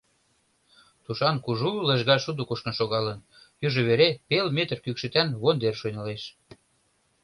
[1.03, 3.19] Тушан кужу лыжга шудо кушкын шогалын,
[3.65, 6.23] южо вере пел метр кӱкшытан вондер шуйнылеш.